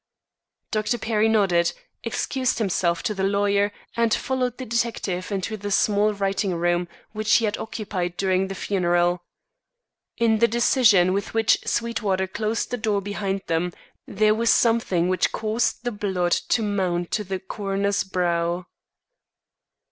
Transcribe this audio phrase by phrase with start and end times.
[0.71, 0.97] Dr.
[0.97, 6.55] Perry nodded, excused himself to the lawyer and followed the detective into the small writing
[6.55, 9.21] room which he had occupied during the funeral.
[10.17, 13.73] In the decision with which Sweetwater closed the door behind them
[14.07, 18.65] there was something which caused the blood to mount to the coroner's brow.